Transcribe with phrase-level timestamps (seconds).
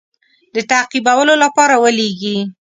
[0.55, 2.37] د تعقیبولو لپاره ولېږي.